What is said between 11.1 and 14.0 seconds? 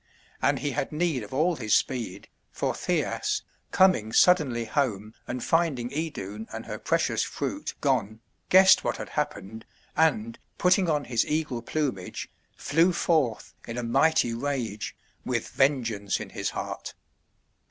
eagle plumage, flew forth in a